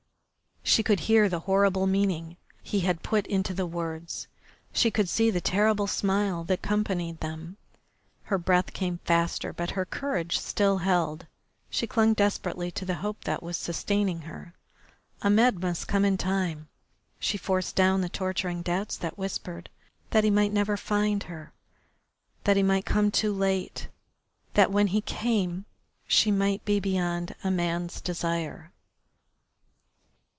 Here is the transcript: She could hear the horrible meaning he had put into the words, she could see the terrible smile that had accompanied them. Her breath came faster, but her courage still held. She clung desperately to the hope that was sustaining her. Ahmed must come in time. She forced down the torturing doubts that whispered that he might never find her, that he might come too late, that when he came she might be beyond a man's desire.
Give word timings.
She 0.63 0.83
could 0.83 1.01
hear 1.01 1.27
the 1.27 1.41
horrible 1.41 1.85
meaning 1.85 2.37
he 2.63 2.81
had 2.81 3.03
put 3.03 3.27
into 3.27 3.53
the 3.53 3.65
words, 3.65 4.27
she 4.71 4.89
could 4.89 5.09
see 5.09 5.29
the 5.29 5.41
terrible 5.41 5.85
smile 5.87 6.45
that 6.45 6.59
had 6.63 6.65
accompanied 6.65 7.19
them. 7.19 7.57
Her 8.25 8.37
breath 8.37 8.71
came 8.71 8.99
faster, 8.99 9.51
but 9.51 9.71
her 9.71 9.83
courage 9.83 10.39
still 10.39 10.77
held. 10.77 11.25
She 11.69 11.87
clung 11.87 12.13
desperately 12.13 12.71
to 12.71 12.85
the 12.85 12.93
hope 13.03 13.25
that 13.25 13.43
was 13.43 13.57
sustaining 13.57 14.21
her. 14.21 14.53
Ahmed 15.21 15.59
must 15.59 15.89
come 15.89 16.05
in 16.05 16.17
time. 16.17 16.69
She 17.19 17.37
forced 17.37 17.75
down 17.75 17.99
the 17.99 18.07
torturing 18.07 18.61
doubts 18.61 18.95
that 18.95 19.17
whispered 19.17 19.69
that 20.11 20.23
he 20.23 20.29
might 20.29 20.53
never 20.53 20.77
find 20.77 21.23
her, 21.23 21.51
that 22.45 22.55
he 22.55 22.63
might 22.63 22.85
come 22.85 23.11
too 23.11 23.33
late, 23.33 23.89
that 24.53 24.71
when 24.71 24.87
he 24.87 25.01
came 25.01 25.65
she 26.07 26.31
might 26.31 26.63
be 26.63 26.79
beyond 26.79 27.35
a 27.43 27.51
man's 27.51 27.99
desire. 27.99 28.71